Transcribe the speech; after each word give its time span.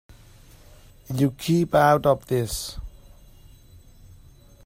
You 1.13 1.29
keep 1.29 1.75
out 1.75 2.07
of 2.07 2.25
this. 2.25 2.79